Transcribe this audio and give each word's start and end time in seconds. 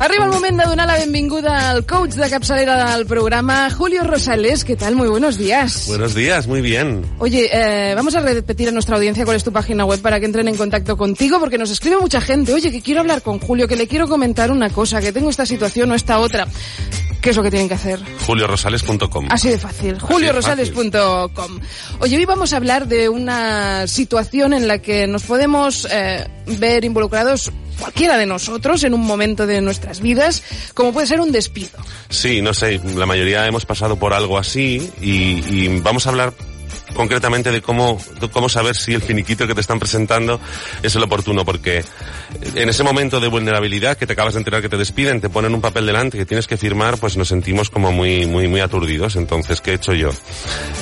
Arriba 0.00 0.24
el 0.24 0.30
moment 0.30 0.60
de 0.60 0.64
donar 0.66 0.88
la 0.88 0.96
benvinguda 0.96 1.70
al 1.70 1.86
coach 1.86 2.14
de 2.14 2.28
capçalera 2.28 2.96
del 2.96 3.06
programa, 3.06 3.70
Julio 3.70 4.02
Rosales. 4.02 4.64
¿Qué 4.64 4.74
tal? 4.74 4.96
Muy 4.96 5.06
buenos 5.06 5.38
días. 5.38 5.84
Buenos 5.86 6.16
días, 6.16 6.48
muy 6.48 6.62
bien. 6.62 7.04
Oye, 7.18 7.48
eh, 7.52 7.94
vamos 7.94 8.16
a 8.16 8.20
repetir 8.20 8.68
a 8.68 8.72
nuestra 8.72 8.96
audiencia 8.96 9.24
cuál 9.24 9.36
es 9.36 9.44
tu 9.44 9.52
página 9.52 9.84
web 9.84 10.00
para 10.00 10.18
que 10.18 10.26
entren 10.26 10.48
en 10.48 10.56
contacto 10.56 10.96
contigo, 10.96 11.38
porque 11.38 11.58
nos 11.58 11.70
escribe 11.70 11.98
mucha 12.00 12.20
gente. 12.20 12.52
Oye, 12.52 12.72
que 12.72 12.82
quiero 12.82 13.02
hablar 13.02 13.22
con 13.22 13.38
Julio, 13.38 13.68
que 13.68 13.76
le 13.76 13.86
quiero 13.86 14.08
comentar 14.08 14.50
una 14.50 14.70
cosa, 14.70 15.00
que 15.00 15.12
tengo 15.12 15.30
esta 15.30 15.46
situación 15.46 15.92
o 15.92 15.94
esta 15.94 16.18
otra. 16.18 16.48
¿Qué 17.20 17.30
es 17.30 17.36
lo 17.36 17.42
que 17.42 17.50
tienen 17.50 17.68
que 17.68 17.74
hacer? 17.74 18.00
juliorosales.com. 18.26 19.26
Así 19.30 19.50
de 19.50 19.58
fácil. 19.58 19.98
juliorosales.com. 19.98 21.60
Oye, 22.00 22.16
hoy 22.16 22.24
vamos 22.24 22.52
a 22.52 22.56
hablar 22.56 22.88
de 22.88 23.08
una 23.08 23.86
situación 23.86 24.52
en 24.52 24.66
la 24.66 24.78
que 24.78 25.06
nos 25.06 25.24
podemos 25.24 25.86
eh, 25.90 26.26
ver 26.58 26.84
involucrados 26.84 27.52
cualquiera 27.78 28.16
de 28.16 28.26
nosotros 28.26 28.84
en 28.84 28.94
un 28.94 29.00
momento 29.00 29.46
de 29.46 29.60
nuestras 29.60 30.00
vidas, 30.00 30.42
como 30.74 30.92
puede 30.92 31.06
ser 31.06 31.20
un 31.20 31.32
despido. 31.32 31.78
Sí, 32.08 32.42
no 32.42 32.54
sé, 32.54 32.80
la 32.96 33.06
mayoría 33.06 33.46
hemos 33.46 33.64
pasado 33.64 33.96
por 33.96 34.12
algo 34.12 34.38
así 34.38 34.90
y, 35.00 35.42
y 35.48 35.80
vamos 35.80 36.06
a 36.06 36.10
hablar 36.10 36.34
concretamente 37.00 37.50
de 37.50 37.62
cómo, 37.62 37.98
de 38.20 38.28
cómo 38.28 38.50
saber 38.50 38.76
si 38.76 38.92
el 38.92 39.00
finiquito 39.00 39.46
que 39.46 39.54
te 39.54 39.62
están 39.62 39.78
presentando 39.78 40.38
es 40.82 40.94
el 40.96 41.02
oportuno, 41.02 41.46
porque 41.46 41.82
en 42.54 42.68
ese 42.68 42.82
momento 42.82 43.20
de 43.20 43.28
vulnerabilidad 43.28 43.96
que 43.96 44.06
te 44.06 44.12
acabas 44.12 44.34
de 44.34 44.40
enterar 44.40 44.60
que 44.60 44.68
te 44.68 44.76
despiden, 44.76 45.18
te 45.18 45.30
ponen 45.30 45.54
un 45.54 45.62
papel 45.62 45.86
delante 45.86 46.18
que 46.18 46.26
tienes 46.26 46.46
que 46.46 46.58
firmar, 46.58 46.98
pues 46.98 47.16
nos 47.16 47.28
sentimos 47.28 47.70
como 47.70 47.90
muy, 47.90 48.26
muy, 48.26 48.48
muy 48.48 48.60
aturdidos. 48.60 49.16
Entonces, 49.16 49.62
¿qué 49.62 49.70
he 49.70 49.74
hecho 49.76 49.94
yo? 49.94 50.10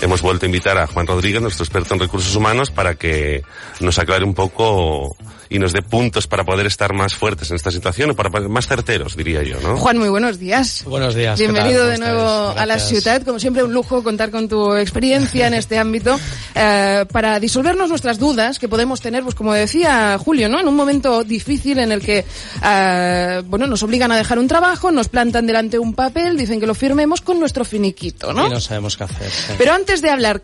Hemos 0.03 0.21
vuelto 0.21 0.45
a 0.45 0.49
invitar 0.49 0.77
a 0.77 0.89
Juan 0.89 1.07
Rodríguez, 1.07 1.41
nuestro 1.41 1.63
experto 1.63 1.95
en 1.95 2.01
recursos 2.01 2.35
humanos, 2.35 2.73
para 2.73 2.97
que 2.97 3.45
nos 3.79 3.97
aclare 4.01 4.25
un 4.25 4.35
poco 4.35 5.17
y 5.51 5.59
nos 5.59 5.73
dé 5.73 5.83
puntos 5.83 6.27
para 6.27 6.45
poder 6.45 6.67
estar 6.67 6.93
más 6.93 7.15
fuertes 7.15 7.51
en 7.51 7.57
esta 7.57 7.71
situación 7.71 8.11
o 8.11 8.17
para 8.17 8.31
más 8.49 8.67
certeros, 8.67 9.17
diría 9.17 9.43
yo, 9.43 9.61
¿no? 9.61 9.77
Juan, 9.77 9.99
muy 9.99 10.09
buenos 10.09 10.39
días. 10.39 10.85
Buenos 10.85 11.15
días. 11.15 11.39
Bienvenido 11.39 11.87
de 11.87 11.99
nuevo 11.99 12.55
a 12.57 12.67
la 12.67 12.79
ciudad. 12.79 13.23
Como 13.23 13.39
siempre, 13.39 13.63
un 13.63 13.73
lujo 13.73 14.03
contar 14.03 14.31
con 14.31 14.49
tu 14.49 14.75
experiencia 14.75 15.47
en 15.47 15.55
este 15.55 15.79
ámbito 15.79 16.19
eh, 16.55 17.05
para 17.11 17.41
disolvernos 17.41 17.89
nuestras 17.89 18.19
dudas 18.19 18.59
que 18.59 18.69
podemos 18.69 19.01
tener, 19.01 19.23
pues 19.23 19.35
como 19.35 19.53
decía 19.53 20.19
Julio, 20.19 20.49
¿no? 20.49 20.61
En 20.61 20.69
un 20.69 20.77
momento 20.77 21.25
difícil 21.25 21.79
en 21.79 21.93
el 21.93 22.03
que, 22.03 22.25
eh, 22.65 23.43
bueno, 23.47 23.67
nos 23.67 23.83
obligan 23.83 24.13
a 24.13 24.17
dejar 24.17 24.39
un 24.39 24.49
trabajo, 24.49 24.91
nos 24.91 25.09
plantan 25.09 25.47
delante 25.47 25.79
un 25.79 25.95
papel, 25.95 26.37
dicen 26.37 26.61
que 26.61 26.67
lo 26.67 26.75
firmemos 26.75 27.21
con 27.21 27.41
nuestro 27.41 27.65
finiquito, 27.65 28.33
¿no? 28.33 28.47
Y 28.47 28.51
no 28.51 28.61
sabemos 28.61 28.97
qué 28.97 29.05
hacer. 29.05 29.31
sí. 29.31 29.53
Pero 29.57 29.73
antes 29.73 30.03
de 30.03 30.11
hablar 30.11 30.43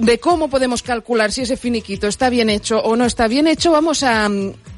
de 0.00 0.18
cómo 0.18 0.48
podemos 0.48 0.82
calcular 0.82 1.30
si 1.32 1.42
ese 1.42 1.56
finiquito 1.56 2.06
está 2.08 2.30
bien 2.30 2.50
hecho 2.50 2.78
o 2.80 2.96
no 2.96 3.04
está 3.04 3.28
bien 3.28 3.46
hecho, 3.46 3.70
vamos 3.72 4.02
a, 4.02 4.28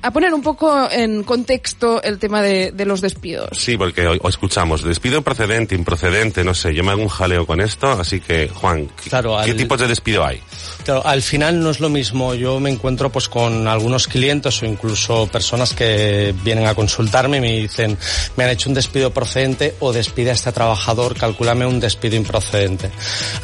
a 0.02 0.10
poner 0.10 0.34
un 0.34 0.42
poco 0.42 0.90
en 0.90 1.22
contexto 1.22 2.02
el 2.02 2.18
tema 2.18 2.42
de, 2.42 2.72
de 2.72 2.84
los 2.84 3.00
despidos. 3.00 3.50
Sí, 3.58 3.76
porque 3.76 4.06
hoy, 4.06 4.18
hoy 4.22 4.30
escuchamos 4.30 4.82
despido 4.82 5.22
procedente, 5.22 5.74
improcedente, 5.74 6.44
no 6.44 6.54
sé, 6.54 6.74
yo 6.74 6.82
me 6.84 6.90
hago 6.92 7.02
un 7.02 7.08
jaleo 7.08 7.46
con 7.46 7.60
esto, 7.60 7.90
así 7.92 8.20
que, 8.20 8.48
Juan, 8.48 8.88
¿qué, 9.02 9.10
Claro, 9.10 9.36
¿qué 9.44 9.50
al- 9.52 9.56
tipos 9.56 9.80
de 9.80 9.86
despido 9.88 10.24
hay? 10.24 10.40
Claro, 10.84 11.06
al 11.06 11.22
final 11.22 11.60
no 11.62 11.70
es 11.70 11.78
lo 11.78 11.88
mismo. 11.88 12.34
Yo 12.34 12.58
me 12.58 12.70
encuentro 12.70 13.10
pues 13.10 13.28
con 13.28 13.68
algunos 13.68 14.08
clientes 14.08 14.60
o 14.62 14.66
incluso 14.66 15.28
personas 15.28 15.72
que 15.74 16.34
vienen 16.42 16.66
a 16.66 16.74
consultarme 16.74 17.36
y 17.36 17.40
me 17.40 17.52
dicen, 17.60 17.96
me 18.36 18.44
han 18.44 18.50
hecho 18.50 18.68
un 18.68 18.74
despido 18.74 19.12
procedente 19.12 19.74
o 19.78 19.92
despide 19.92 20.30
a 20.30 20.34
este 20.34 20.50
trabajador, 20.50 21.14
calcúlame 21.16 21.66
un 21.66 21.78
despido 21.78 22.16
improcedente. 22.16 22.90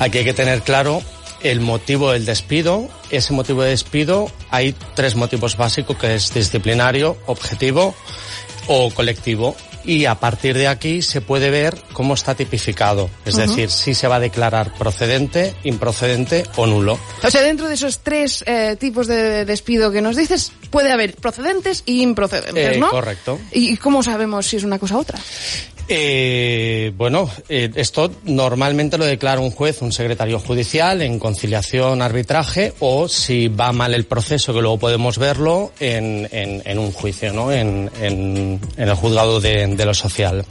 Aquí 0.00 0.18
hay 0.18 0.24
que 0.24 0.34
tener 0.34 0.62
claro 0.62 1.00
el 1.42 1.60
motivo 1.60 2.12
del 2.12 2.24
despido. 2.24 2.88
Ese 3.10 3.32
motivo 3.32 3.62
de 3.62 3.70
despido 3.70 4.30
hay 4.50 4.74
tres 4.94 5.14
motivos 5.16 5.56
básicos 5.56 5.96
que 5.96 6.14
es 6.14 6.32
disciplinario, 6.34 7.16
objetivo 7.26 7.94
o 8.66 8.90
colectivo. 8.90 9.56
Y 9.84 10.04
a 10.04 10.16
partir 10.16 10.54
de 10.58 10.68
aquí 10.68 11.00
se 11.00 11.22
puede 11.22 11.48
ver 11.48 11.80
cómo 11.94 12.12
está 12.12 12.34
tipificado. 12.34 13.08
Es 13.24 13.36
decir, 13.36 13.70
si 13.70 13.94
se 13.94 14.06
va 14.06 14.16
a 14.16 14.20
declarar 14.20 14.74
procedente, 14.76 15.54
improcedente 15.64 16.44
o 16.56 16.66
nulo. 16.66 16.98
O 17.22 17.30
sea, 17.30 17.40
dentro 17.42 17.68
de 17.68 17.74
esos 17.74 18.00
tres 18.00 18.44
eh, 18.46 18.76
tipos 18.78 19.06
de 19.06 19.46
despido 19.46 19.90
que 19.90 20.02
nos 20.02 20.14
dices, 20.16 20.52
puede 20.68 20.92
haber 20.92 21.14
procedentes 21.14 21.84
y 21.86 22.02
improcedentes, 22.02 22.76
Eh, 22.76 22.78
¿no? 22.78 22.90
correcto. 22.90 23.38
¿Y 23.50 23.78
cómo 23.78 24.02
sabemos 24.02 24.46
si 24.46 24.56
es 24.56 24.64
una 24.64 24.78
cosa 24.78 24.96
u 24.96 25.00
otra? 25.00 25.18
Eh, 25.90 26.92
bueno, 26.96 27.30
eh, 27.48 27.70
esto 27.74 28.10
normalmente 28.24 28.98
lo 28.98 29.06
declara 29.06 29.40
un 29.40 29.50
juez, 29.50 29.80
un 29.80 29.90
secretario 29.90 30.38
judicial 30.38 31.00
en 31.00 31.18
conciliación, 31.18 32.02
arbitraje 32.02 32.74
o 32.80 33.08
si 33.08 33.48
va 33.48 33.72
mal 33.72 33.94
el 33.94 34.04
proceso, 34.04 34.52
que 34.52 34.60
luego 34.60 34.78
podemos 34.78 35.16
verlo 35.16 35.72
en, 35.80 36.78
un 36.78 36.92
juicio, 36.92 37.32
¿no? 37.32 37.50
En 37.50 37.90
el 38.76 38.94
juzgado 38.94 39.40
de, 39.40 39.66
de 39.66 39.84
lo 39.86 39.94
social. 39.94 40.44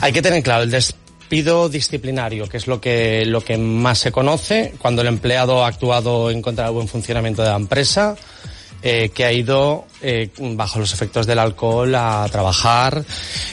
Hay 0.00 0.12
que 0.12 0.22
tener 0.22 0.44
claro 0.44 0.62
el 0.62 0.70
despido 0.70 1.68
disciplinario, 1.68 2.48
que 2.48 2.56
es 2.56 2.68
lo 2.68 2.80
que, 2.80 3.24
lo 3.26 3.40
que 3.40 3.58
más 3.58 3.98
se 3.98 4.12
conoce 4.12 4.74
cuando 4.78 5.02
el 5.02 5.08
empleado 5.08 5.64
ha 5.64 5.68
actuado 5.68 6.30
en 6.30 6.40
contra 6.40 6.66
del 6.66 6.74
buen 6.74 6.88
funcionamiento 6.88 7.42
de 7.42 7.48
la 7.48 7.56
empresa 7.56 8.16
eh, 8.82 9.10
que 9.10 9.24
ha 9.24 9.32
ido 9.32 9.86
eh, 10.00 10.30
bajo 10.38 10.78
los 10.78 10.92
efectos 10.92 11.26
del 11.26 11.38
alcohol 11.38 11.94
a 11.94 12.26
trabajar, 12.30 13.04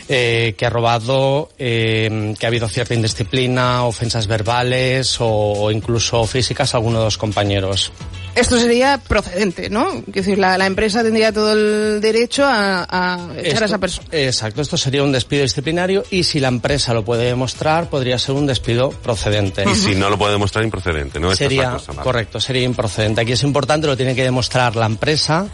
eh, 0.07 0.53
que 0.57 0.65
ha 0.65 0.69
robado, 0.69 1.49
eh, 1.57 2.33
que 2.39 2.45
ha 2.45 2.49
habido 2.49 2.67
cierta 2.67 2.93
indisciplina, 2.93 3.83
ofensas 3.85 4.27
verbales 4.27 5.19
o, 5.19 5.27
o 5.27 5.71
incluso 5.71 6.25
físicas 6.25 6.73
a 6.73 6.77
alguno 6.77 6.99
de 6.99 7.05
los 7.05 7.17
compañeros. 7.17 7.91
Esto 8.35 8.59
sería 8.59 8.97
procedente, 8.97 9.69
¿no? 9.69 9.85
Quiero 9.91 10.11
decir, 10.11 10.37
la, 10.37 10.57
la 10.57 10.65
empresa 10.65 11.03
tendría 11.03 11.31
todo 11.31 11.53
el 11.53 12.01
derecho 12.01 12.45
a, 12.45 12.85
a 12.89 13.29
echar 13.37 13.63
a 13.63 13.65
esa 13.65 13.77
persona. 13.77 14.07
Exacto, 14.11 14.61
esto 14.61 14.75
sería 14.75 15.03
un 15.03 15.11
despido 15.13 15.43
disciplinario 15.43 16.03
y 16.11 16.23
si 16.23 16.41
la 16.41 16.49
empresa 16.49 16.93
lo 16.93 17.05
puede 17.05 17.25
demostrar, 17.25 17.89
podría 17.89 18.19
ser 18.19 18.35
un 18.35 18.45
despido 18.45 18.89
procedente. 18.89 19.63
Y 19.69 19.75
si 19.75 19.95
no 19.95 20.09
lo 20.09 20.17
puede 20.17 20.33
demostrar, 20.33 20.65
improcedente, 20.65 21.19
¿no? 21.19 21.31
Esta 21.31 21.45
es 21.45 21.49
Sería 21.49 21.71
cosa, 21.71 21.93
¿vale? 21.93 22.03
correcto, 22.03 22.39
sería 22.41 22.63
improcedente. 22.63 23.21
Aquí 23.21 23.31
es 23.31 23.43
importante, 23.43 23.87
lo 23.87 23.95
tiene 23.95 24.15
que 24.15 24.23
demostrar 24.23 24.75
la 24.75 24.85
empresa, 24.85 25.47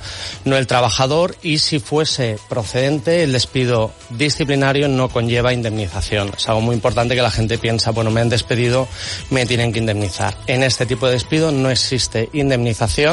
no 0.45 0.57
el 0.57 0.65
trabajador, 0.65 1.35
y 1.43 1.59
si 1.59 1.79
fuese 1.79 2.37
procedente, 2.49 3.23
el 3.23 3.31
despido 3.31 3.91
disciplinario 4.09 4.87
no 4.87 5.09
conlleva 5.09 5.53
indemnización. 5.53 6.31
Es 6.35 6.49
algo 6.49 6.61
muy 6.61 6.75
importante 6.75 7.15
que 7.15 7.21
la 7.21 7.31
gente 7.31 7.57
piensa, 7.59 7.91
bueno, 7.91 8.09
me 8.09 8.21
han 8.21 8.29
despedido, 8.29 8.87
me 9.29 9.45
tienen 9.45 9.71
que 9.71 9.79
indemnizar. 9.79 10.35
En 10.47 10.63
este 10.63 10.87
tipo 10.87 11.05
de 11.05 11.13
despido 11.13 11.51
no 11.51 11.69
existe 11.69 12.29
indemnización. 12.33 12.70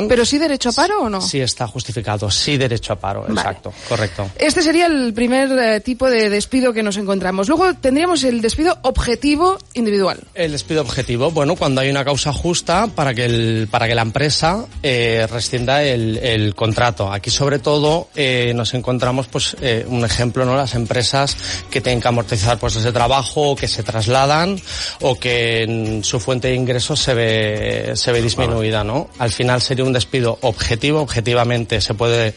¿Pero 0.08 0.24
sí 0.24 0.38
derecho 0.38 0.70
a 0.70 0.72
paro 0.72 1.02
o 1.02 1.08
no? 1.10 1.20
Sí 1.20 1.40
está 1.40 1.66
justificado, 1.66 2.30
sí 2.30 2.56
derecho 2.56 2.92
a 2.92 2.96
paro, 2.96 3.22
Vale. 3.22 3.34
exacto, 3.34 3.72
correcto. 3.88 4.30
Este 4.38 4.62
sería 4.62 4.86
el 4.86 5.12
primer 5.14 5.50
eh, 5.58 5.80
tipo 5.80 6.08
de 6.10 6.30
despido 6.30 6.72
que 6.72 6.82
nos 6.82 6.96
encontramos. 6.96 7.48
Luego 7.48 7.74
tendríamos 7.74 8.24
el 8.24 8.40
despido 8.40 8.78
objetivo 8.82 9.58
individual. 9.74 10.20
El 10.34 10.52
despido 10.52 10.82
objetivo, 10.82 11.30
bueno, 11.30 11.56
cuando 11.56 11.80
hay 11.80 11.90
una 11.90 12.04
causa 12.04 12.32
justa 12.32 12.88
para 12.88 13.14
que 13.14 13.24
el, 13.24 13.68
para 13.70 13.86
que 13.88 13.94
la 13.94 14.02
empresa 14.02 14.66
eh, 14.82 15.26
rescinda 15.30 15.82
el, 15.82 16.18
el 16.18 16.54
contrato. 16.54 17.12
Aquí 17.12 17.30
sobre 17.30 17.58
todo 17.58 18.08
eh, 18.14 18.52
nos 18.54 18.74
encontramos, 18.74 19.28
pues, 19.28 19.56
eh, 19.60 19.86
un 19.88 20.04
ejemplo, 20.04 20.44
¿no? 20.44 20.56
Las 20.56 20.74
empresas 20.74 21.36
que 21.70 21.80
tienen 21.80 22.00
que 22.00 22.08
amortizar 22.08 22.58
puestos 22.58 22.84
de 22.84 22.92
trabajo, 22.92 23.56
que 23.56 23.68
se 23.68 23.82
trasladan, 23.82 24.60
o 25.00 25.18
que 25.18 25.62
en 25.62 26.04
su 26.04 26.20
fuente 26.20 26.48
de 26.48 26.54
ingresos 26.54 27.00
se 27.00 27.14
ve, 27.14 27.92
se 27.94 28.12
ve 28.12 28.20
disminuida, 28.22 28.84
¿no? 28.84 29.08
Al 29.18 29.30
final 29.30 29.47
sería 29.60 29.84
un 29.84 29.92
despido 29.92 30.38
objetivo, 30.42 31.00
objetivamente 31.00 31.80
se 31.80 31.94
puede 31.94 32.34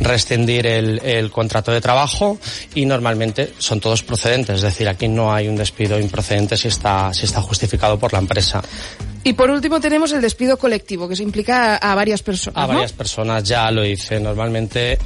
rescindir 0.00 0.66
el, 0.66 1.00
el 1.04 1.30
contrato 1.30 1.72
de 1.72 1.80
trabajo 1.80 2.38
y 2.74 2.86
normalmente 2.86 3.52
son 3.58 3.80
todos 3.80 4.02
procedentes, 4.02 4.56
es 4.56 4.62
decir, 4.62 4.88
aquí 4.88 5.08
no 5.08 5.32
hay 5.32 5.48
un 5.48 5.56
despido 5.56 5.98
improcedente 5.98 6.56
si 6.56 6.68
está, 6.68 7.12
si 7.12 7.24
está 7.24 7.40
justificado 7.42 7.98
por 7.98 8.12
la 8.12 8.18
empresa. 8.18 8.62
Y 9.24 9.34
por 9.34 9.50
último 9.50 9.80
tenemos 9.80 10.12
el 10.12 10.20
despido 10.20 10.56
colectivo, 10.56 11.08
que 11.08 11.14
se 11.14 11.22
implica 11.22 11.76
a, 11.76 11.92
a 11.92 11.94
varias 11.94 12.22
personas. 12.22 12.56
A 12.56 12.66
¿no? 12.66 12.74
varias 12.74 12.92
personas 12.92 13.44
ya 13.44 13.70
lo 13.70 13.84
hice. 13.84 14.18
Normalmente 14.18 14.98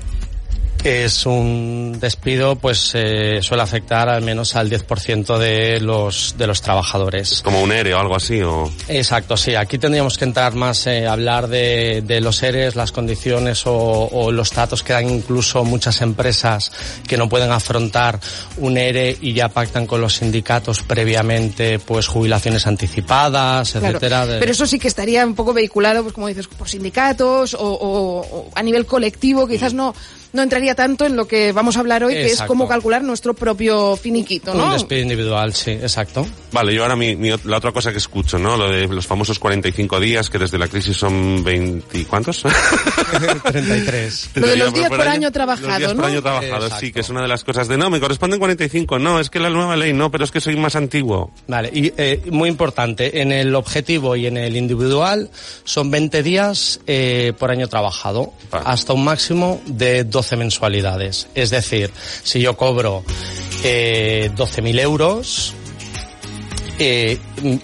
es 0.87 1.27
un 1.27 1.97
despido, 2.01 2.57
pues 2.57 2.93
eh, 2.95 3.41
suele 3.43 3.63
afectar 3.63 4.09
al 4.09 4.23
menos 4.23 4.55
al 4.57 4.71
10% 4.71 5.39
de 5.39 5.81
los, 5.81 6.35
de 6.39 6.47
los 6.47 6.63
trabajadores. 6.63 7.43
Como 7.43 7.61
un 7.63 7.73
ERE 7.73 7.95
o 7.95 7.99
algo 7.99 8.15
así, 8.17 8.41
o... 8.43 8.71
Exacto, 8.89 9.37
sí. 9.37 9.55
Aquí 9.55 9.79
tendríamos 9.79 10.17
que 10.19 10.25
entrar 10.25 10.55
más, 10.55 10.87
eh, 10.87 11.07
hablar 11.07 11.49
de, 11.49 12.03
de 12.07 12.21
los 12.21 12.43
ERES, 12.43 12.77
las 12.77 12.93
condiciones 12.93 13.67
o, 13.67 13.75
o 13.75 14.31
los 14.33 14.51
datos 14.53 14.83
que 14.83 14.93
dan 14.93 15.09
incluso 15.11 15.65
muchas 15.65 16.01
empresas 16.03 16.71
que 17.07 17.17
no 17.17 17.29
pueden 17.29 17.51
afrontar 17.51 18.21
un 18.59 18.77
ERE 18.77 19.17
y 19.21 19.33
ya 19.33 19.49
pactan 19.49 19.87
con 19.87 20.01
los 20.01 20.15
sindicatos 20.17 20.83
previamente, 20.83 21.79
pues 21.79 22.07
jubilaciones 22.07 22.67
anticipadas, 22.67 23.73
Claro. 23.73 23.87
etcétera. 23.89 24.27
De- 24.27 24.39
Pero 24.39 24.53
eso 24.53 24.67
sí 24.67 24.79
que 24.79 24.89
estaría 24.89 25.25
un 25.27 25.35
poco 25.35 25.53
vehiculado, 25.53 26.03
pues 26.03 26.15
como 26.15 26.29
dices, 26.29 26.47
por 26.49 26.69
sindicatos 26.69 27.55
o, 27.55 27.59
o- 27.61 28.21
o 28.21 28.51
a 28.55 28.63
nivel 28.63 28.87
colectivo, 28.87 29.47
quizás 29.47 29.73
no, 29.75 29.95
no 30.37 30.43
entraría 30.43 30.75
tanto 30.75 31.07
en 31.07 31.17
lo 31.17 31.27
que 31.27 31.53
vamos 31.53 31.77
a 31.77 31.81
hablar 31.81 32.05
hoy, 32.05 32.15
que 32.15 32.27
es 32.27 32.43
cómo 32.43 32.69
calcular 32.69 33.03
nuestro 33.03 33.35
propio 33.35 33.97
finiquito, 33.97 34.55
¿no? 34.55 34.67
Un 34.67 34.73
despido 34.73 35.01
individual, 35.01 35.55
sí, 35.55 35.73
exacto. 35.73 36.27
Vale, 36.53 36.75
yo 36.75 36.83
ahora 36.83 36.97
mi, 36.97 37.17
la 37.45 37.57
otra 37.57 37.73
cosa 37.73 37.91
que 37.91 37.99
escucho, 37.99 38.39
¿no? 38.39 38.57
Lo 38.57 38.71
de 38.71 38.87
los 38.87 39.07
famosos 39.07 39.39
45 39.39 39.99
días, 40.01 40.31
que 40.31 40.39
desde 40.39 40.59
la 40.59 40.69
crisis 40.69 40.97
son 40.97 41.43
20... 41.43 42.05
¿Cuántos? 42.05 42.43
33. 43.43 44.31
lo 44.35 44.47
de 44.47 44.57
los 44.57 44.73
días 44.73 44.89
por, 44.89 45.01
año, 45.01 45.33
trabajado, 45.33 45.69
los 45.69 45.79
días 45.79 45.95
por 45.95 46.05
año 46.05 46.23
trabajado, 46.23 46.71
sí, 46.79 46.93
que 46.93 47.01
es 47.01 47.09
una 47.09 47.23
de 47.23 47.29
las 47.29 47.45
cosas 47.45 47.69
de, 47.69 47.77
no, 47.77 47.91
me 47.91 48.01
corresponden 48.01 48.39
45, 48.39 48.99
no, 48.99 49.19
es 49.21 49.31
que 49.31 49.41
la 49.41 49.51
nueva 49.51 49.77
ley, 49.77 49.93
no, 49.93 50.11
pero 50.11 50.25
es 50.25 50.31
que 50.31 50.41
soy 50.41 50.57
más 50.57 50.77
antiguo. 50.77 51.31
Vale, 51.49 51.71
y 51.73 51.93
eh, 51.97 52.23
muy 52.31 52.49
importante, 52.49 53.23
en 53.23 53.33
el 53.33 53.55
objetivo 53.55 54.17
y 54.17 54.27
en 54.27 54.37
el 54.37 54.57
individual 54.57 55.31
son 55.65 55.91
20 55.91 56.23
días 56.23 56.81
eh, 56.87 57.33
por 57.39 57.51
año 57.51 57.69
trabajado, 57.69 58.33
hasta 58.51 58.93
un 58.93 59.05
máximo 59.05 59.61
de 59.67 60.05
12 60.05 60.26
mensualidades. 60.35 61.29
Es 61.35 61.51
decir, 61.51 61.93
si 62.25 62.41
yo 62.41 62.57
cobro 62.57 63.05
eh, 63.63 64.31
12.000 64.35 64.81
euros, 64.81 65.55
eh, 66.79 67.19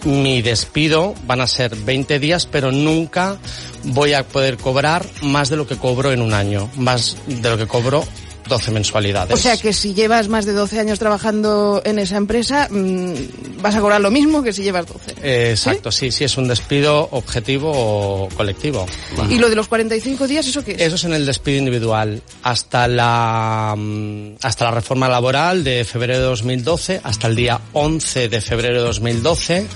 mi 0.05 0.41
despido 0.41 1.15
van 1.27 1.41
a 1.41 1.47
ser 1.47 1.75
20 1.75 2.19
días, 2.19 2.47
pero 2.47 2.71
nunca 2.71 3.39
voy 3.85 4.15
a 4.15 4.23
poder 4.23 4.57
cobrar 4.57 5.05
más 5.23 5.49
de 5.49 5.57
lo 5.57 5.67
que 5.67 5.77
cobro 5.77 6.13
en 6.13 6.23
un 6.23 6.33
año, 6.33 6.71
más 6.77 7.17
de 7.27 7.51
lo 7.51 7.59
que 7.59 7.67
cobro 7.67 8.05
12 8.49 8.71
mensualidades. 8.71 9.35
O 9.35 9.37
sea 9.37 9.57
que 9.57 9.73
si 9.73 9.95
llevas 9.95 10.29
más 10.29 10.47
de 10.47 10.53
12 10.53 10.79
años 10.81 10.99
trabajando 10.99 11.83
en 11.85 11.99
esa 11.99 12.17
empresa, 12.17 12.69
mm, 12.71 13.13
vas 13.61 13.75
a 13.75 13.81
cobrar 13.81 14.01
lo 14.01 14.11
mismo 14.11 14.43
que 14.43 14.53
si 14.53 14.63
llevas 14.63 14.87
12. 14.87 15.51
exacto, 15.51 15.91
¿Sí? 15.91 16.11
sí, 16.11 16.25
es 16.25 16.37
un 16.37 16.49
despido 16.49 17.09
objetivo 17.13 17.73
o 17.75 18.29
colectivo. 18.37 18.87
¿Y 19.31 19.39
lo 19.39 19.49
de 19.49 19.57
los 19.57 19.69
45 19.69 20.27
días, 20.27 20.47
eso 20.47 20.65
qué 20.65 20.73
es? 20.73 20.81
Eso 20.81 20.97
es 20.97 21.05
en 21.05 21.15
el 21.15 21.27
despido 21.27 21.59
individual. 21.59 22.23
Hasta 22.43 22.89
la, 22.89 23.75
mm, 23.77 24.37
hasta 24.43 24.65
la 24.67 24.71
reforma 24.73 25.09
laboral 25.09 25.65
de 25.65 25.85
febrero 25.85 26.21
de 26.21 26.25
2012, 26.27 27.01
hasta 27.03 27.27
el 27.27 27.37
día 27.37 27.61
11 27.73 28.29
de 28.29 28.41
febrero 28.41 28.77
de 28.77 28.85
2012, 28.87 29.67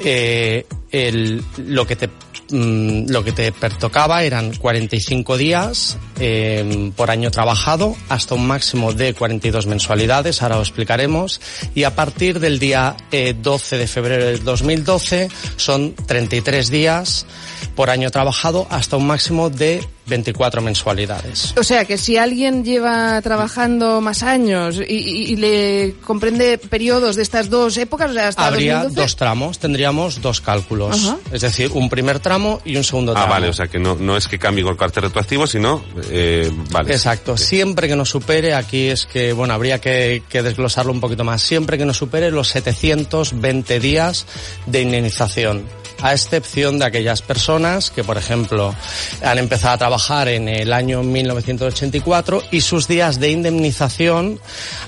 eh, 0.00 0.66
el, 0.90 1.42
lo 1.56 1.86
que 1.86 1.96
te 1.96 2.08
Mm, 2.50 3.10
lo 3.10 3.22
que 3.22 3.32
te 3.32 3.52
pertocaba 3.52 4.22
eran 4.22 4.54
45 4.54 5.36
días 5.36 5.98
eh, 6.18 6.90
por 6.96 7.10
año 7.10 7.30
trabajado 7.30 7.94
hasta 8.08 8.34
un 8.34 8.46
máximo 8.46 8.94
de 8.94 9.12
42 9.12 9.66
mensualidades, 9.66 10.40
ahora 10.40 10.56
lo 10.56 10.62
explicaremos, 10.62 11.42
y 11.74 11.84
a 11.84 11.94
partir 11.94 12.40
del 12.40 12.58
día 12.58 12.96
12 13.10 13.76
eh, 13.76 13.78
de 13.78 13.86
febrero 13.86 14.24
del 14.24 14.44
2012 14.44 15.28
son 15.56 15.94
33 15.94 16.70
días 16.70 17.26
por 17.74 17.90
año 17.90 18.10
trabajado 18.10 18.66
hasta 18.70 18.96
un 18.96 19.06
máximo 19.06 19.50
de 19.50 19.84
24 20.08 20.62
mensualidades. 20.62 21.54
O 21.56 21.62
sea 21.62 21.84
que 21.84 21.98
si 21.98 22.16
alguien 22.16 22.64
lleva 22.64 23.20
trabajando 23.22 24.00
más 24.00 24.22
años 24.22 24.80
y, 24.86 25.36
le 25.36 25.94
comprende 26.04 26.58
periodos 26.58 27.16
de 27.16 27.22
estas 27.22 27.50
dos 27.50 27.76
épocas, 27.76 28.10
o 28.10 28.14
sea, 28.14 28.28
hasta 28.28 28.46
Habría 28.46 28.84
dos 28.84 29.14
tramos, 29.16 29.58
tendríamos 29.58 30.20
dos 30.20 30.40
cálculos. 30.40 31.14
Es 31.30 31.42
decir, 31.42 31.70
un 31.74 31.88
primer 31.88 32.18
tramo 32.18 32.60
y 32.64 32.76
un 32.76 32.84
segundo 32.84 33.12
ah, 33.12 33.14
tramo. 33.14 33.28
Ah, 33.28 33.36
vale, 33.36 33.48
o 33.48 33.52
sea 33.52 33.68
que 33.68 33.78
no, 33.78 33.94
no 33.94 34.16
es 34.16 34.26
que 34.26 34.38
cambie 34.38 34.64
con 34.64 34.72
el 34.72 34.78
carácter 34.78 35.04
retroactivo, 35.04 35.46
sino, 35.46 35.84
eh, 36.10 36.50
vale. 36.70 36.92
Exacto, 36.92 37.36
siempre 37.36 37.88
que 37.88 37.96
nos 37.96 38.10
supere, 38.10 38.54
aquí 38.54 38.88
es 38.88 39.06
que, 39.06 39.32
bueno, 39.32 39.54
habría 39.54 39.80
que, 39.80 40.22
que 40.28 40.42
desglosarlo 40.42 40.92
un 40.92 41.00
poquito 41.00 41.24
más, 41.24 41.42
siempre 41.42 41.78
que 41.78 41.84
nos 41.84 41.98
supere 41.98 42.30
los 42.30 42.48
720 42.48 43.80
días 43.80 44.26
de 44.66 44.82
indemnización 44.82 45.66
a 46.00 46.12
excepción 46.12 46.78
de 46.78 46.84
aquellas 46.84 47.22
personas 47.22 47.90
que, 47.90 48.04
por 48.04 48.16
ejemplo, 48.16 48.74
han 49.22 49.38
empezado 49.38 49.74
a 49.74 49.78
trabajar 49.78 49.97
en 50.10 50.48
el 50.48 50.72
año 50.72 51.02
1984 51.02 52.44
y 52.52 52.60
sus 52.60 52.86
días 52.86 53.18
de 53.18 53.30
indemnización 53.30 54.40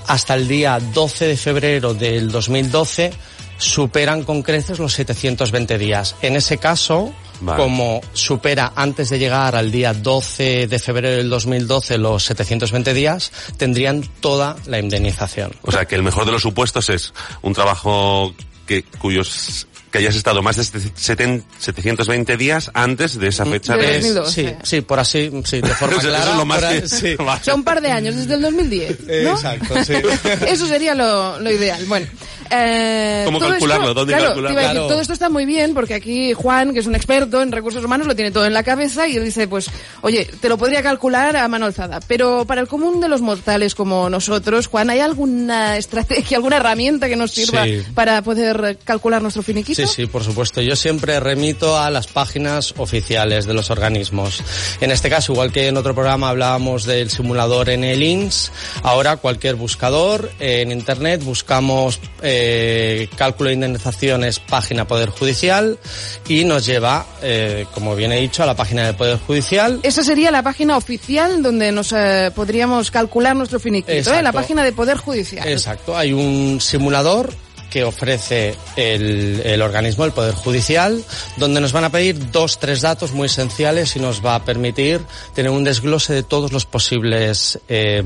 hasta 0.07 0.35
el 0.35 0.47
día 0.47 0.79
12 0.79 1.27
de 1.27 1.37
febrero 1.37 1.93
del 1.93 2.31
2012 2.31 3.11
superan 3.57 4.23
con 4.23 4.41
creces 4.41 4.79
los 4.79 4.93
720 4.93 5.77
días. 5.77 6.15
En 6.21 6.35
ese 6.35 6.57
caso, 6.57 7.13
como 7.45 8.01
supera 8.13 8.71
antes 8.75 9.09
de 9.09 9.19
llegar 9.19 9.55
al 9.55 9.69
día 9.69 9.93
12 9.93 10.67
de 10.67 10.79
febrero 10.79 11.17
del 11.17 11.29
2012 11.29 11.97
los 11.97 12.23
720 12.23 12.93
días, 12.93 13.31
tendrían 13.57 14.01
toda 14.21 14.55
la 14.65 14.79
indemnización. 14.79 15.51
O 15.61 15.71
sea 15.71 15.85
que 15.85 15.95
el 15.95 16.03
mejor 16.03 16.25
de 16.25 16.31
los 16.31 16.41
supuestos 16.41 16.89
es 16.89 17.13
un 17.41 17.53
trabajo 17.53 18.33
que, 18.65 18.83
cuyos 18.83 19.67
que 19.91 19.97
hayas 19.97 20.15
estado 20.15 20.41
más 20.41 20.55
de 20.55 20.63
720 20.63 22.37
días 22.37 22.71
antes 22.73 23.19
de 23.19 23.27
esa 23.27 23.45
fecha 23.45 23.75
de... 23.75 24.23
Sí, 24.25 24.47
sí, 24.63 24.81
por 24.81 24.99
así, 24.99 25.29
sí, 25.43 25.59
de 25.61 25.67
forma 25.69 25.97
clara. 26.01 26.35
lo 26.37 26.45
más 26.45 26.61
Son 27.43 27.55
un 27.55 27.63
par 27.63 27.81
de 27.81 27.91
años, 27.91 28.15
desde 28.15 28.35
el 28.35 28.41
2010, 28.41 28.99
¿no? 29.23 29.31
Exacto, 29.31 29.83
sí. 29.83 29.93
Eso 30.47 30.65
sería 30.65 30.95
lo, 30.95 31.39
lo 31.39 31.51
ideal. 31.51 31.83
Bueno, 31.85 32.07
eh, 32.51 33.23
¿Cómo 33.25 33.39
calcularlo? 33.39 33.93
¿Dónde 33.93 34.13
calcularlo? 34.13 34.87
todo 34.87 35.01
esto 35.01 35.13
está 35.13 35.29
muy 35.29 35.45
bien 35.45 35.73
porque 35.73 35.93
aquí 35.93 36.33
Juan, 36.33 36.73
que 36.73 36.79
es 36.79 36.87
un 36.87 36.95
experto 36.95 37.41
en 37.41 37.51
recursos 37.51 37.83
humanos, 37.83 38.07
lo 38.07 38.15
tiene 38.15 38.31
todo 38.31 38.45
en 38.45 38.53
la 38.53 38.63
cabeza 38.63 39.07
y 39.07 39.15
él 39.15 39.23
dice, 39.23 39.47
pues, 39.47 39.69
oye, 40.01 40.27
te 40.39 40.49
lo 40.49 40.57
podría 40.57 40.83
calcular 40.83 41.35
a 41.37 41.47
mano 41.47 41.65
alzada. 41.65 41.99
Pero 42.07 42.45
para 42.45 42.61
el 42.61 42.67
común 42.67 42.99
de 42.99 43.07
los 43.07 43.21
mortales 43.21 43.73
como 43.73 44.09
nosotros, 44.09 44.67
Juan, 44.67 44.89
¿hay 44.89 44.99
alguna 44.99 45.77
estrategia, 45.77 46.37
alguna 46.37 46.57
herramienta 46.57 47.07
que 47.07 47.15
nos 47.15 47.31
sirva 47.31 47.63
para 47.93 48.21
poder 48.21 48.77
calcular 48.83 49.21
nuestro 49.21 49.43
finiquito? 49.43 49.81
Sí, 49.81 49.87
sí, 49.87 50.05
por 50.07 50.23
supuesto. 50.23 50.61
Yo 50.61 50.75
siempre 50.75 51.19
remito 51.19 51.79
a 51.79 51.89
las 51.89 52.07
páginas 52.07 52.73
oficiales 52.77 53.45
de 53.45 53.53
los 53.53 53.69
organismos. 53.69 54.43
En 54.81 54.91
este 54.91 55.09
caso, 55.09 55.31
igual 55.31 55.51
que 55.51 55.67
en 55.67 55.77
otro 55.77 55.93
programa 55.93 56.29
hablábamos 56.29 56.85
del 56.85 57.09
simulador 57.09 57.69
en 57.69 57.83
el 57.83 58.03
INS, 58.03 58.51
ahora 58.83 59.17
cualquier 59.17 59.55
buscador 59.55 60.29
en 60.39 60.71
Internet 60.71 61.23
buscamos... 61.23 61.99
Eh, 62.21 62.40
eh, 62.43 63.07
cálculo 63.15 63.49
de 63.49 63.55
indemnizaciones 63.55 64.39
página 64.39 64.87
Poder 64.87 65.09
Judicial 65.09 65.77
y 66.27 66.43
nos 66.43 66.65
lleva, 66.65 67.05
eh, 67.21 67.67
como 67.73 67.95
bien 67.95 68.11
he 68.11 68.19
dicho, 68.19 68.41
a 68.41 68.47
la 68.47 68.55
página 68.55 68.85
del 68.85 68.95
Poder 68.95 69.19
Judicial. 69.19 69.79
Esa 69.83 70.03
sería 70.03 70.31
la 70.31 70.41
página 70.41 70.75
oficial 70.75 71.43
donde 71.43 71.71
nos 71.71 71.93
eh, 71.93 72.31
podríamos 72.33 72.89
calcular 72.89 73.35
nuestro 73.35 73.59
finiquito, 73.59 74.13
¿eh? 74.13 74.23
la 74.23 74.31
página 74.31 74.63
de 74.63 74.71
Poder 74.71 74.97
Judicial. 74.97 75.47
Exacto, 75.47 75.95
hay 75.95 76.13
un 76.13 76.59
simulador 76.59 77.31
que 77.69 77.83
ofrece 77.83 78.55
el, 78.75 79.41
el, 79.45 79.61
organismo, 79.61 80.03
el 80.03 80.11
Poder 80.11 80.33
Judicial, 80.33 81.01
donde 81.37 81.61
nos 81.61 81.71
van 81.71 81.85
a 81.85 81.89
pedir 81.91 82.31
dos, 82.31 82.59
tres 82.59 82.81
datos 82.81 83.13
muy 83.13 83.27
esenciales 83.27 83.95
y 83.95 83.99
nos 83.99 84.25
va 84.25 84.35
a 84.35 84.43
permitir 84.43 84.99
tener 85.33 85.51
un 85.51 85.63
desglose 85.63 86.13
de 86.13 86.23
todos 86.23 86.51
los 86.51 86.65
posibles 86.65 87.59
eh, 87.69 88.01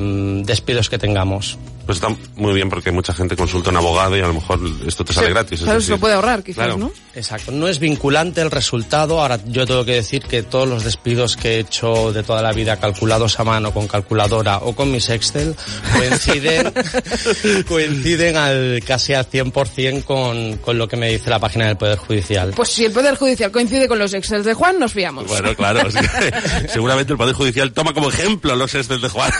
despidos 0.46 0.90
que 0.90 1.00
tengamos. 1.00 1.58
Pues 1.86 1.98
está 1.98 2.10
muy 2.36 2.54
bien 2.54 2.70
porque 2.70 2.92
mucha 2.92 3.14
gente 3.14 3.36
consulta 3.36 3.70
a 3.70 3.72
un 3.72 3.78
abogado 3.78 4.18
y 4.18 4.22
a 4.22 4.28
lo 4.28 4.34
mejor 4.34 4.60
esto 4.86 5.06
te 5.06 5.14
sale 5.14 5.30
gratis. 5.30 5.62
Claro, 5.62 5.82
se 5.82 5.92
lo 5.92 6.00
puede 6.00 6.16
ahorrar 6.16 6.44
quizás, 6.44 6.78
¿no? 6.78 6.92
Exacto. 7.16 7.52
No 7.52 7.68
es 7.68 7.80
vinculante 7.80 8.42
el 8.42 8.52
resultado. 8.52 9.22
Ahora 9.22 9.40
yo 9.46 9.66
tengo 9.66 9.86
que 9.86 9.94
decir 9.94 10.24
que 10.24 10.44
todos 10.44 10.68
los 10.68 10.84
despidos 10.84 11.38
que 11.38 11.56
he 11.56 11.60
hecho 11.60 12.12
de 12.12 12.24
toda 12.24 12.42
la 12.42 12.52
vida 12.52 12.78
calculados 12.78 13.40
a 13.40 13.44
mano 13.44 13.74
con 13.74 13.88
calculadora 13.88 14.58
o 14.58 14.76
con 14.76 14.92
mis 14.92 15.10
Excel 15.10 15.56
coinciden, 15.98 16.74
coinciden 17.68 18.38
al, 18.38 18.84
casi 18.86 19.14
al 19.14 19.30
100% 19.30 20.04
con, 20.04 20.58
con 20.58 20.78
lo 20.78 20.88
que 20.88 20.98
me 20.98 21.10
dice 21.10 21.30
la 21.30 21.40
página 21.40 21.68
del 21.68 21.78
Poder 21.78 21.98
Judicial. 21.98 22.52
Pues 22.56 22.70
si 22.70 22.86
el 22.86 22.92
Poder 22.92 23.16
Judicial 23.16 23.52
coincide 23.52 23.88
con 23.88 23.98
los 23.98 24.14
Excel 24.14 24.44
de 24.44 24.54
Juan, 24.54 24.78
nos 24.80 24.94
fiamos. 24.94 25.28
Bueno, 25.28 25.56
claro. 25.56 25.90
seguramente 26.68 27.14
el 27.14 27.18
Poder 27.18 27.34
Judicial 27.34 27.72
toma 27.72 27.94
como 27.94 28.10
ejemplo 28.10 28.56
los 28.56 28.76
Excel 28.76 29.02
de 29.02 29.10
Juan. 29.10 29.32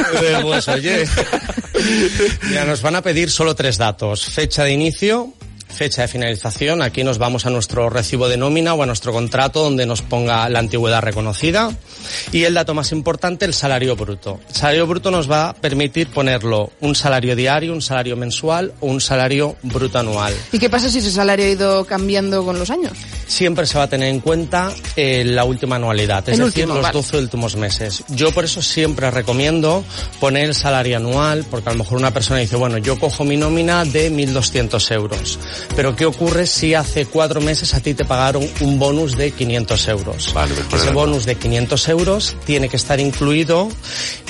Pues 0.42 0.68
oye... 0.70 1.06
Ya 2.52 2.66
nos 2.66 2.82
van 2.82 2.96
a 2.96 3.02
pedir 3.02 3.30
solo 3.30 3.56
tres 3.56 3.78
datos. 3.78 4.26
Fecha 4.26 4.64
de 4.64 4.72
inicio, 4.72 5.34
fecha 5.76 6.02
de 6.02 6.08
finalización. 6.08 6.82
Aquí 6.82 7.04
nos 7.04 7.18
vamos 7.18 7.46
a 7.46 7.50
nuestro 7.50 7.90
recibo 7.90 8.28
de 8.28 8.38
nómina 8.38 8.74
o 8.74 8.82
a 8.82 8.86
nuestro 8.86 9.12
contrato 9.14 9.62
donde 9.62 9.86
nos 9.86 10.02
ponga 10.02 10.50
la 10.50 10.60
antigüedad 10.60 11.02
reconocida. 11.02 11.72
Y 12.32 12.44
el 12.44 12.54
dato 12.54 12.74
más 12.74 12.92
importante, 12.92 13.46
el 13.46 13.54
salario 13.54 13.96
bruto. 13.96 14.40
El 14.50 14.56
salario 14.56 14.88
bruto 14.88 15.12
nos 15.12 15.30
va 15.30 15.50
a 15.50 15.54
permitir 15.54 16.08
ponerlo 16.10 16.72
un 16.82 16.96
salario 16.96 17.36
diario, 17.36 17.74
un 17.74 17.82
salario 17.82 18.16
mensual 18.16 18.74
o 18.80 18.88
un 18.88 19.02
salario 19.02 19.56
bruto 19.62 20.00
anual. 20.00 20.34
¿Y 20.52 20.60
qué 20.60 20.70
pasa 20.70 20.90
si 20.90 21.00
ese 21.00 21.12
salario 21.12 21.46
ha 21.46 21.50
ido 21.50 21.86
cambiando 21.86 22.44
con 22.46 22.58
los 22.58 22.70
años? 22.70 22.94
Siempre 23.28 23.66
se 23.66 23.78
va 23.78 23.86
a 23.86 23.90
tener 23.90 24.10
en 24.10 24.20
cuenta 24.20 24.72
eh, 24.96 25.24
la 25.26 25.44
última 25.44 25.78
anualidad, 25.78 26.28
es 26.30 26.38
decir, 26.38 26.68
los 26.68 26.92
12 26.92 27.18
últimos 27.18 27.56
meses. 27.56 28.04
Yo 28.10 28.32
por 28.32 28.46
eso 28.46 28.62
siempre 28.62 29.10
recomiendo 29.12 29.84
poner 30.20 30.46
el 30.46 30.56
salario 30.56 30.98
anual, 30.98 31.46
porque 31.50 31.70
a 31.70 31.72
lo 31.74 31.80
mejor 31.80 31.98
una 31.98 32.12
persona 32.12 32.40
dice, 32.40 32.56
bueno, 32.56 32.78
yo 32.78 33.00
cojo 33.00 33.24
mi 33.24 33.38
nómina 33.38 33.86
de 33.86 34.12
1.200 34.12 34.92
euros. 34.94 35.40
Pero 35.76 35.96
¿qué 35.96 36.06
ocurre 36.06 36.48
si 36.48 36.74
hace 36.74 37.06
cuatro 37.06 37.42
meses 37.42 37.74
a 37.74 37.80
ti 37.80 37.94
te 37.94 38.06
pagaron 38.06 38.48
un 38.62 38.80
bonus 38.80 39.16
de 39.18 39.32
500 39.32 39.88
euros? 39.88 40.34
Vale, 40.34 40.54
Ese 40.74 40.92
bonus 40.92 41.26
de 41.26 41.36
500 41.36 41.90
euros 41.90 42.36
tiene 42.46 42.70
que 42.70 42.78
estar 42.78 43.00
incluido 43.00 43.70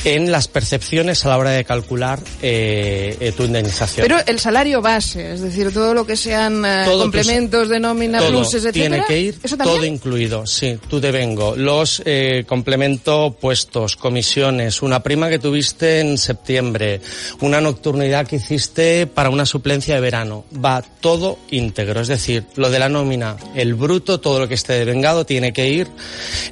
en 0.03 0.31
las 0.31 0.47
percepciones 0.47 1.25
a 1.25 1.29
la 1.29 1.37
hora 1.37 1.49
de 1.51 1.65
calcular 1.65 2.19
eh, 2.41 3.17
eh 3.19 3.31
tu 3.31 3.43
indemnización. 3.43 4.07
Pero 4.07 4.19
el 4.25 4.39
salario 4.39 4.81
base, 4.81 5.33
es 5.33 5.41
decir, 5.41 5.73
todo 5.73 5.93
lo 5.93 6.05
que 6.05 6.15
sean 6.15 6.63
eh, 6.65 6.85
complementos 6.85 7.69
de 7.69 7.79
nómina, 7.79 8.21
pluses, 8.21 8.65
etc., 8.65 8.84
Tiene 8.89 9.05
que 9.05 9.19
ir 9.19 9.39
todo 9.57 9.85
incluido, 9.85 10.45
sí, 10.45 10.77
tú 10.89 10.99
te 10.99 11.11
vengo. 11.11 11.55
Los 11.55 12.01
eh, 12.05 12.43
complemento 12.47 13.35
puestos, 13.39 13.95
comisiones, 13.95 14.81
una 14.81 15.01
prima 15.01 15.29
que 15.29 15.39
tuviste 15.39 15.99
en 15.99 16.17
septiembre, 16.17 17.01
una 17.41 17.61
nocturnidad 17.61 18.27
que 18.27 18.37
hiciste 18.37 19.07
para 19.07 19.29
una 19.29 19.45
suplencia 19.45 19.95
de 19.95 20.01
verano. 20.01 20.45
Va 20.53 20.81
todo 20.81 21.39
íntegro, 21.51 22.01
es 22.01 22.07
decir, 22.07 22.45
lo 22.55 22.69
de 22.69 22.79
la 22.79 22.89
nómina, 22.89 23.37
el 23.55 23.73
bruto, 23.75 24.19
todo 24.19 24.39
lo 24.39 24.47
que 24.47 24.55
esté 24.55 24.73
devengado 24.73 25.25
tiene 25.25 25.53
que 25.53 25.67
ir 25.67 25.87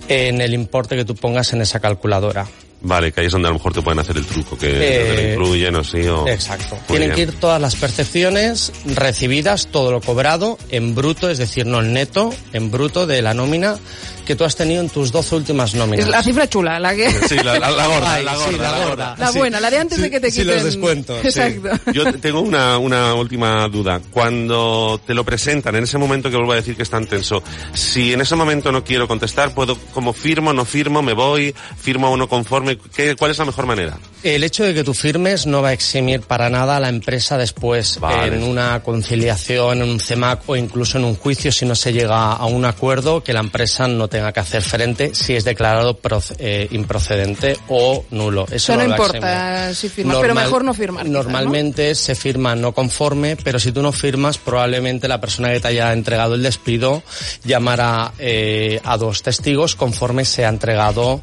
en 0.07 0.41
el 0.41 0.53
importe 0.53 0.95
que 0.95 1.05
tú 1.05 1.15
pongas 1.15 1.53
en 1.53 1.61
esa 1.61 1.79
calculadora. 1.79 2.47
Vale, 2.85 3.11
que 3.13 3.21
ahí 3.21 3.27
es 3.27 3.31
donde 3.31 3.47
a 3.47 3.51
lo 3.51 3.55
mejor 3.57 3.73
te 3.73 3.81
pueden 3.81 3.99
hacer 3.99 4.17
el 4.17 4.25
truco, 4.25 4.57
que 4.57 4.67
Eh, 4.69 5.15
te 5.15 5.23
lo 5.23 5.29
incluyen 5.43 5.75
o 5.77 5.83
sí 5.85 6.01
o... 6.07 6.27
Exacto. 6.27 6.75
Muy 6.75 6.85
Tienen 6.87 7.15
bien. 7.15 7.15
que 7.29 7.33
ir 7.33 7.39
todas 7.39 7.59
las 7.61 7.75
percepciones 7.77 8.71
recibidas, 8.85 9.67
todo 9.67 9.91
lo 9.91 10.01
cobrado 10.01 10.57
en 10.69 10.93
bruto, 10.93 11.29
es 11.29 11.37
decir, 11.37 11.65
no 11.65 11.79
en 11.79 11.93
neto, 11.93 12.33
en 12.51 12.71
bruto 12.71 13.07
de 13.07 13.21
la 13.21 13.33
nómina 13.33 13.77
que 14.25 14.35
tú 14.37 14.45
has 14.45 14.55
tenido 14.55 14.79
en 14.81 14.89
tus 14.89 15.11
12 15.11 15.35
últimas 15.35 15.75
nóminas. 15.75 16.05
Es 16.05 16.11
la 16.11 16.23
cifra 16.23 16.47
chula, 16.47 16.79
la 16.79 16.95
que... 16.95 17.09
Sí, 17.27 17.35
la, 17.35 17.59
la- 17.59 17.71
la 17.71 17.87
gorda, 17.87 18.13
Ay, 18.13 18.23
la 18.23 18.35
sí, 18.35 18.43
gorda, 18.51 18.57
la 18.57 18.71
la 18.71 18.77
gorda. 18.77 18.87
gorda. 18.89 19.15
La 19.17 19.31
Sí. 19.33 19.37
buena, 19.37 19.59
la 19.59 19.69
de 19.69 19.77
antes 19.79 20.01
de 20.01 20.09
que 20.11 20.19
te 20.21 20.31
Sí, 20.31 20.39
quiten... 20.41 20.55
los 20.55 20.63
descuentos, 20.63 21.17
sí. 21.21 21.27
Exacto. 21.27 21.91
Yo 21.91 22.03
te- 22.05 22.17
tengo 22.19 22.39
una, 22.39 22.77
una 22.77 23.13
última 23.15 23.67
duda. 23.67 23.99
Cuando 24.11 24.99
te 25.05 25.13
lo 25.13 25.25
presentan, 25.25 25.75
en 25.75 25.83
ese 25.83 25.97
momento 25.97 26.29
que 26.29 26.37
vuelvo 26.37 26.53
a 26.53 26.55
decir 26.55 26.75
que 26.77 26.83
es 26.83 26.89
tan 26.89 27.05
tenso, 27.05 27.43
si 27.73 28.13
en 28.13 28.21
ese 28.21 28.35
momento 28.37 28.71
no 28.71 28.83
quiero 28.83 29.07
contestar, 29.09 29.53
puedo, 29.53 29.77
como 29.93 30.13
firmo, 30.13 30.53
no 30.53 30.63
firmo, 30.63 31.01
me 31.01 31.13
voy, 31.13 31.53
firmo 31.81 32.09
o 32.09 32.15
no 32.15 32.29
¿qué, 32.96 33.15
¿cuál 33.15 33.32
es 33.32 33.38
la 33.38 33.46
mejor 33.46 33.65
manera? 33.65 33.98
El 34.24 34.44
hecho 34.44 34.63
de 34.63 34.74
que 34.74 34.84
tú 34.84 34.94
firmes 34.94 35.46
no 35.46 35.62
va 35.62 35.70
a 35.70 35.74
eximir 35.74 36.22
para 36.22 36.50
nada 36.50 36.77
a 36.77 36.80
la 36.80 36.89
empresa 36.89 37.38
después 37.38 38.00
Vale. 38.00 38.36
en 38.36 38.44
una 38.44 38.82
conciliación, 38.82 39.82
en 39.82 39.89
un 39.89 40.00
CEMAC 40.00 40.48
o 40.48 40.56
incluso 40.56 40.98
en 40.98 41.03
un 41.03 41.15
juicio 41.15 41.51
si 41.51 41.65
no 41.65 41.75
se 41.75 41.92
llega 41.92 42.32
a 42.32 42.46
un 42.46 42.63
acuerdo 42.63 43.22
que 43.24 43.34
la 43.34 43.42
empresa 43.42 43.88
no 43.88 44.08
tenga 44.08 44.32
que 44.32 44.39
hacer 44.39 44.62
frente 44.62 45.13
si 45.13 45.36
es 45.36 45.44
declarado 45.44 46.00
eh, 46.38 46.68
improcedente 46.72 47.58
o 47.68 48.06
nulo. 48.12 48.46
Eso 48.50 48.75
no 48.77 48.86
importa 48.86 49.70
eximir. 49.70 49.75
si 49.75 49.89
firmas, 49.89 50.18
pero 50.22 50.36
mejor 50.36 50.63
no 50.63 50.74
firmar, 50.74 51.03
quizá, 51.03 51.13
¿no? 51.13 51.24
Normalmente 51.24 51.94
se 51.96 52.15
firma 52.15 52.56
no 52.56 52.72
conforme, 52.72 53.36
pero 53.36 53.60
si 53.60 53.72
tú 53.72 53.82
no 53.82 53.92
firmas, 53.92 54.38
probablemente 54.38 55.08
la 55.08 55.20
persona 55.20 55.51
que 55.51 55.60
te 55.60 55.68
haya 55.68 55.92
entregado 55.92 56.36
el 56.36 56.44
despido 56.44 57.03
llamará 57.44 58.13
eh, 58.20 58.80
a 58.84 58.98
dos 58.98 59.22
testigos 59.22 59.75
conforme 59.75 60.25
se 60.25 60.46
ha 60.46 60.50
entregado 60.50 61.22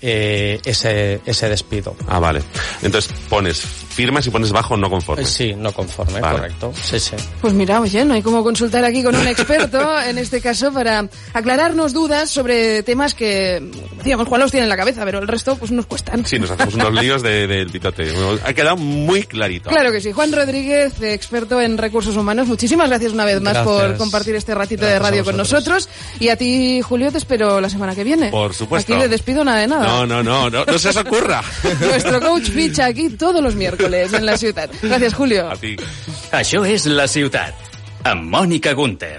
eh, 0.00 0.60
ese, 0.64 1.20
ese 1.26 1.48
despido. 1.48 1.96
Ah, 2.06 2.18
vale. 2.18 2.37
Entonces 2.82 3.12
pones, 3.28 3.62
firmas 3.98 4.24
y 4.28 4.30
pones 4.30 4.52
bajo 4.52 4.76
no 4.76 4.88
conforme. 4.88 5.24
Sí, 5.24 5.54
no 5.56 5.72
conforme, 5.72 6.20
Vale. 6.20 6.38
correcto. 6.38 6.72
Sí, 6.80 7.00
sí. 7.00 7.16
Pues 7.40 7.52
mira, 7.52 7.80
oye, 7.80 8.04
no 8.04 8.14
hay 8.14 8.22
como 8.22 8.44
consultar 8.44 8.84
aquí 8.84 9.02
con 9.02 9.16
un 9.16 9.26
experto, 9.26 10.00
en 10.00 10.18
este 10.18 10.40
caso, 10.40 10.72
para 10.72 11.08
aclararnos 11.34 11.92
dudas 11.92 12.30
sobre 12.30 12.84
temas 12.84 13.14
que, 13.14 13.60
digamos, 14.04 14.28
Juan 14.28 14.40
los 14.40 14.52
tiene 14.52 14.66
en 14.66 14.68
la 14.68 14.76
cabeza, 14.76 15.04
pero 15.04 15.18
el 15.18 15.26
resto 15.26 15.56
pues 15.56 15.72
nos 15.72 15.86
cuestan. 15.86 16.24
Sí, 16.24 16.38
nos 16.38 16.48
hacemos 16.52 16.74
unos 16.74 16.94
líos 16.94 17.22
del 17.24 17.48
de, 17.48 17.56
del 17.56 17.70
pitote. 17.70 18.14
Ha 18.44 18.52
quedado 18.54 18.76
muy 18.76 19.24
clarito. 19.24 19.68
Claro 19.68 19.90
que 19.90 20.00
sí. 20.00 20.12
Juan 20.12 20.30
Rodríguez, 20.30 21.02
experto 21.02 21.60
en 21.60 21.76
recursos 21.76 22.14
humanos, 22.14 22.46
muchísimas 22.46 22.88
gracias 22.88 23.10
una 23.12 23.24
vez 23.24 23.40
más 23.40 23.54
Gracias. 23.54 23.74
por 23.74 23.96
compartir 23.96 24.36
este 24.36 24.54
ratito 24.54 24.82
de 24.84 24.92
Gracias 24.92 25.10
radio 25.10 25.24
con 25.24 25.36
nosotros. 25.36 25.88
Y 26.20 26.28
a 26.28 26.36
ti, 26.36 26.82
Julio, 26.82 27.10
te 27.10 27.18
espero 27.18 27.60
la 27.60 27.68
semana 27.68 27.96
que 27.96 28.04
viene. 28.04 28.30
Por 28.30 28.54
supuesto. 28.54 28.92
Aquí 28.92 29.02
de 29.02 29.08
despido 29.08 29.44
nada 29.44 29.58
de 29.58 29.66
nada. 29.66 29.84
No, 29.84 30.06
no, 30.06 30.22
no, 30.22 30.48
no, 30.48 30.64
no 30.64 30.78
se 30.78 30.90
os 30.90 30.96
ocurra. 30.96 31.42
Nuestro 31.80 32.20
coach 32.20 32.50
ficha 32.50 32.86
aquí 32.86 33.08
todos 33.10 33.42
los 33.42 33.56
miércoles 33.56 33.87
en 33.94 34.26
la 34.26 34.36
ciudad. 34.36 34.70
Gracias, 34.82 35.14
Julio. 35.14 35.50
A 35.50 35.56
ti. 35.56 35.76
Això 36.32 36.64
és 36.68 36.86
La 36.86 37.08
Ciutat, 37.08 37.54
amb 38.04 38.28
Mònica 38.28 38.74
Gunter. 38.76 39.16